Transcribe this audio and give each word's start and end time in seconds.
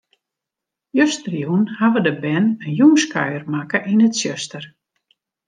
Justerjûn 0.97 1.65
hawwe 1.77 1.99
de 2.05 2.13
bern 2.23 2.47
in 2.67 2.75
jûnskuier 2.77 3.41
makke 3.51 3.79
yn 3.91 4.05
it 4.07 4.13
tsjuster. 4.17 4.63